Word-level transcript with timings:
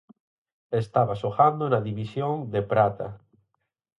Estaba 0.81 1.19
xogando 1.21 1.63
na 1.67 1.79
División 1.89 2.33
de 2.53 2.61
Prata. 2.71 3.07